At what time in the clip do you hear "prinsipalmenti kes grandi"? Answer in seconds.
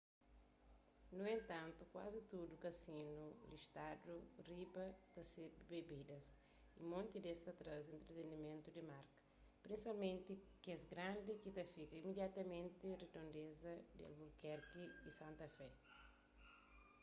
9.65-11.31